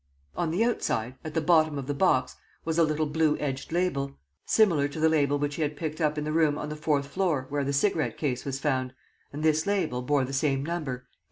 On 0.35 0.49
the 0.49 0.63
outside, 0.65 1.13
at 1.23 1.35
the 1.35 1.41
bottom 1.41 1.77
of 1.77 1.85
the 1.85 1.93
box, 1.93 2.35
was 2.65 2.79
a 2.79 2.83
little 2.83 3.05
blue 3.05 3.37
edged 3.37 3.71
label, 3.71 4.17
similar 4.47 4.87
to 4.87 4.99
the 4.99 5.09
label 5.09 5.37
which 5.37 5.57
he 5.57 5.61
had 5.61 5.77
picked 5.77 6.01
up 6.01 6.17
in 6.17 6.23
the 6.23 6.31
room 6.31 6.57
on 6.57 6.69
the 6.69 6.75
fourth 6.75 7.05
floor 7.05 7.45
where 7.49 7.63
the 7.63 7.71
cigarette 7.71 8.17
case 8.17 8.43
was 8.43 8.59
found, 8.59 8.95
and 9.31 9.43
this 9.43 9.67
label 9.67 10.01
bore 10.01 10.25
the 10.25 10.33
same 10.33 10.65
number, 10.65 10.93
813. 11.01 11.07